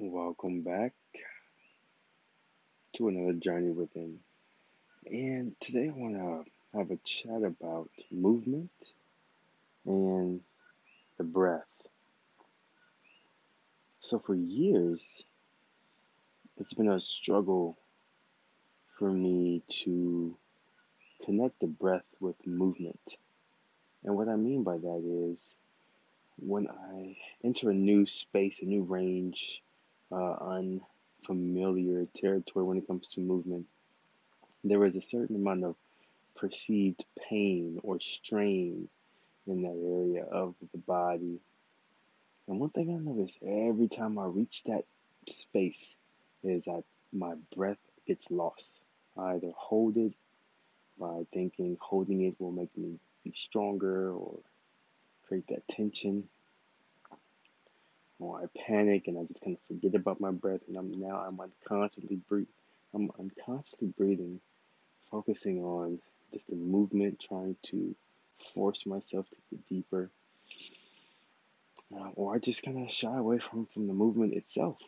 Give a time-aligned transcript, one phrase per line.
[0.00, 0.92] Welcome back
[2.94, 4.20] to another journey within.
[5.10, 8.70] And today I want to have a chat about movement
[9.84, 10.40] and
[11.16, 11.88] the breath.
[13.98, 15.24] So, for years,
[16.58, 17.76] it's been a struggle
[19.00, 20.36] for me to
[21.24, 23.16] connect the breath with movement.
[24.04, 25.56] And what I mean by that is
[26.38, 29.60] when I enter a new space, a new range,
[30.10, 30.60] uh,
[31.24, 33.66] unfamiliar territory when it comes to movement,
[34.64, 35.76] there is a certain amount of
[36.36, 38.88] perceived pain or strain
[39.46, 41.40] in that area of the body.
[42.46, 44.84] And one thing I notice every time I reach that
[45.26, 45.96] space
[46.42, 48.80] is that my breath gets lost.
[49.16, 50.14] I either hold it
[50.98, 54.38] by thinking holding it will make me be stronger or
[55.26, 56.28] create that tension
[58.18, 61.24] or I panic and I just kind of forget about my breath and I'm now
[61.26, 62.46] I'm unconsciously breathe
[62.94, 64.40] I'm unconsciously breathing,
[65.10, 66.00] focusing on
[66.32, 67.94] just the movement, trying to
[68.54, 70.10] force myself to get deeper.
[71.94, 74.78] Uh, or I just kind of shy away from, from the movement itself.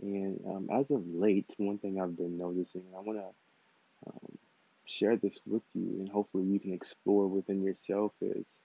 [0.00, 4.38] And um, as of late, one thing I've been noticing, and I want to um,
[4.84, 8.58] share this with you, and hopefully you can explore within yourself, is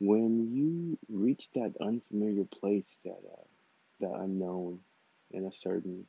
[0.00, 3.44] when you reach that unfamiliar place, that uh,
[4.00, 4.80] that unknown
[5.32, 6.06] in a certain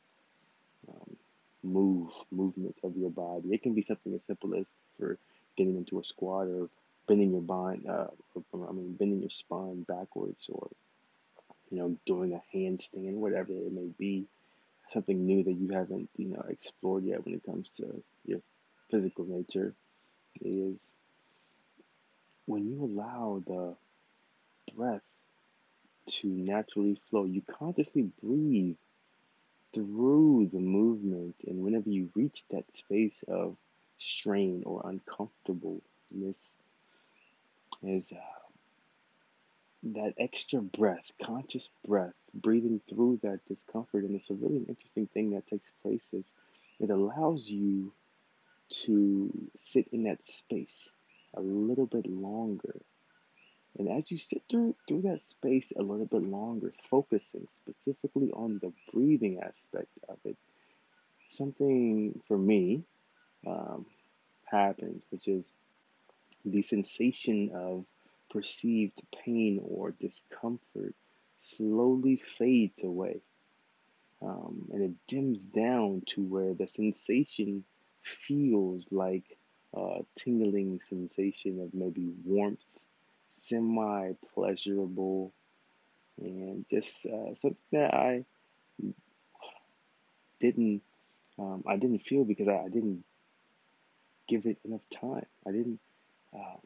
[0.88, 1.16] um,
[1.62, 3.50] move movement of your body.
[3.52, 5.18] It can be something as simple as for
[5.56, 6.68] getting into a squat or
[7.06, 8.08] bending your spine, uh,
[8.54, 10.68] I mean bending your spine backwards, or
[11.70, 14.26] you know doing a handstand, whatever it may be.
[14.90, 18.40] Something new that you haven't you know explored yet when it comes to your
[18.90, 19.74] physical nature
[20.40, 20.94] is
[22.46, 23.76] when you allow the
[24.74, 25.02] breath
[26.06, 28.76] to naturally flow, you consciously breathe
[29.72, 31.36] through the movement.
[31.46, 33.56] And whenever you reach that space of
[33.98, 36.52] strain or uncomfortableness,
[37.82, 38.16] is uh,
[39.82, 44.04] that extra breath, conscious breath, breathing through that discomfort.
[44.04, 46.34] And it's a really interesting thing that takes place is
[46.78, 47.92] it allows you
[48.68, 50.90] to sit in that space
[51.34, 52.80] a little bit longer.
[53.78, 58.58] And as you sit through, through that space a little bit longer, focusing specifically on
[58.58, 60.36] the breathing aspect of it,
[61.28, 62.82] something for me
[63.46, 63.86] um,
[64.44, 65.52] happens, which is
[66.44, 67.84] the sensation of
[68.30, 70.94] perceived pain or discomfort
[71.38, 73.20] slowly fades away.
[74.22, 77.64] Um, and it dims down to where the sensation
[78.02, 79.38] feels like
[79.74, 82.60] a tingling sensation of maybe warmth,
[83.30, 85.32] semi pleasurable,
[86.18, 88.24] and just uh, something that I
[90.40, 90.82] didn't
[91.38, 93.04] um, I didn't feel because I, I, didn't
[94.26, 95.26] give it enough time.
[95.46, 95.80] I didn't
[96.34, 96.60] um,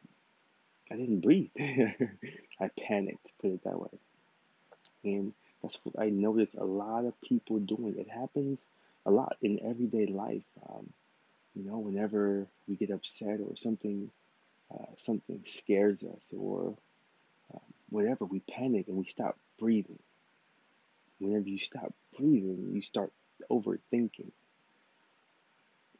[0.90, 1.50] I didn't breathe.
[1.58, 3.98] I panicked, put it that way.
[5.04, 7.96] And that's what I noticed a lot of people doing.
[7.98, 8.66] It happens
[9.06, 10.44] a lot in everyday life.
[10.68, 10.92] Um,
[11.54, 14.10] you know, whenever we get upset or something,
[14.72, 16.74] uh, something scares us or
[17.52, 17.60] um,
[17.90, 19.98] whatever, we panic and we stop breathing.
[21.18, 23.12] Whenever you stop breathing, you start
[23.50, 24.30] overthinking.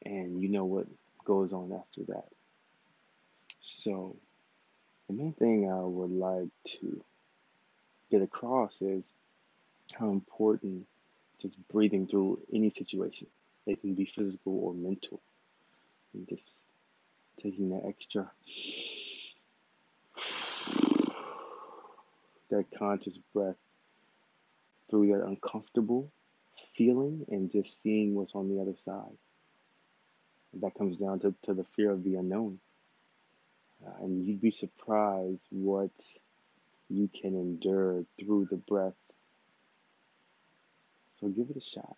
[0.04, 0.86] And you know what
[1.24, 2.28] goes on after that.
[3.60, 4.16] So,
[5.08, 6.48] the main thing I would like
[6.80, 7.02] to
[8.10, 9.12] get across is
[9.92, 10.86] how important
[11.38, 13.28] just breathing through any situation.
[13.66, 15.20] It can be physical or mental.
[16.14, 16.66] And just
[17.38, 18.30] taking that extra,
[22.50, 23.56] that conscious breath
[24.88, 26.10] through that uncomfortable
[26.74, 29.16] feeling and just seeing what's on the other side.
[30.60, 32.60] That comes down to, to the fear of the unknown.
[33.84, 35.90] Uh, and you'd be surprised what
[36.88, 38.94] you can endure through the breath.
[41.14, 41.96] So give it a shot.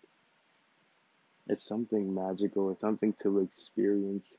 [1.48, 4.36] It's something magical, it's something to experience.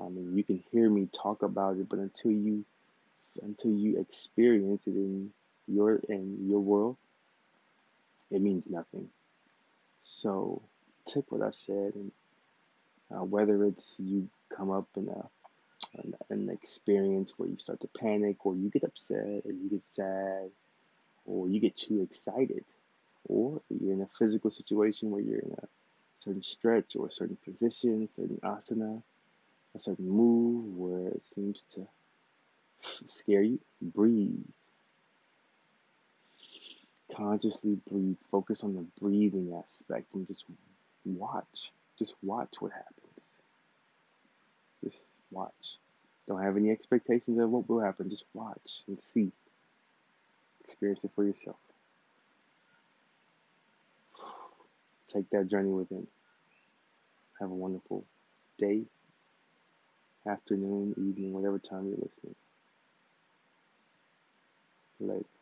[0.00, 2.64] I mean, you can hear me talk about it, but until you
[3.42, 5.32] until you experience it in
[5.66, 6.96] your in your world,
[8.30, 9.08] it means nothing.
[10.00, 10.62] So
[11.06, 12.12] take what I said, and
[13.10, 15.28] uh, whether it's you come up in a
[16.00, 19.84] an, an experience where you start to panic, or you get upset, or you get
[19.84, 20.50] sad,
[21.24, 22.64] or you get too excited,
[23.24, 25.66] or you're in a physical situation where you're in a
[26.24, 29.02] certain stretch or a certain position, certain asana,
[29.74, 31.86] a certain move where it seems to
[33.06, 34.44] scare you, breathe.
[37.14, 38.16] consciously breathe.
[38.30, 40.44] Focus on the breathing aspect and just
[41.04, 41.72] watch.
[41.98, 43.32] Just watch what happens.
[44.82, 45.78] Just watch.
[46.26, 48.10] Don't have any expectations of what will happen.
[48.10, 49.30] Just watch and see.
[50.64, 51.56] Experience it for yourself.
[55.14, 56.08] Take that journey within.
[57.40, 58.04] Have a wonderful
[58.58, 58.84] day,
[60.26, 62.36] afternoon, evening, whatever time you're listening.
[65.00, 65.33] Later.